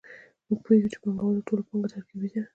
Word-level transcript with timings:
موږ 0.47 0.59
پوهېږو 0.63 0.89
چې 0.91 0.97
د 0.97 1.01
پانګوال 1.03 1.37
ټوله 1.47 1.63
پانګه 1.67 1.87
ترکیبي 1.93 2.29
ده 2.33 2.41